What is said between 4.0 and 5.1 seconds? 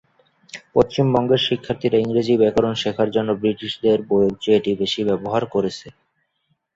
বইয়ের চেয়ে এটি বেশি